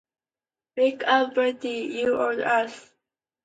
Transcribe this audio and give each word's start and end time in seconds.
Wake 0.77 1.03
up, 1.05 1.35
Bertie, 1.35 1.91
you 1.99 2.19
old 2.19 2.39
ass! 2.39 2.91